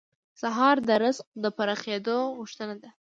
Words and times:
سهار 0.41 0.77
د 0.87 0.89
رزق 1.03 1.25
د 1.43 1.45
پراخېدو 1.57 2.17
غوښتنه 2.37 2.75
ده. 2.81 2.89